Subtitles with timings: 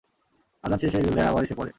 [0.63, 1.69] আযান শেষ হয়ে গেলে আবার এসে পড়ে।